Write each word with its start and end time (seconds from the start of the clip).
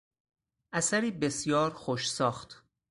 اثری 0.73 1.11
بسیار 1.11 1.73
خوش 1.73 2.11
ساخت 2.11 2.63